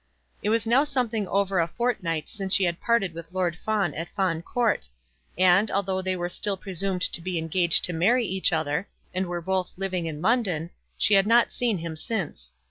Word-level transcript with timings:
It 0.41 0.49
was 0.49 0.65
now 0.65 0.83
something 0.83 1.27
over 1.27 1.59
a 1.59 1.67
fortnight 1.67 2.27
since 2.27 2.55
she 2.55 2.63
had 2.63 2.81
parted 2.81 3.13
with 3.13 3.31
Lord 3.31 3.55
Fawn 3.55 3.93
at 3.93 4.09
Fawn 4.09 4.41
Court; 4.41 4.89
and, 5.37 5.69
although 5.69 6.01
they 6.01 6.15
were 6.15 6.27
still 6.27 6.57
presumed 6.57 7.03
to 7.03 7.21
be 7.21 7.37
engaged 7.37 7.83
to 7.83 7.93
marry 7.93 8.25
each 8.25 8.51
other, 8.51 8.87
and 9.13 9.27
were 9.27 9.41
both 9.41 9.73
living 9.77 10.07
in 10.07 10.19
London, 10.19 10.71
she 10.97 11.13
had 11.13 11.27
not 11.27 11.51
seen 11.51 11.77
him 11.77 11.95
since. 11.95 12.51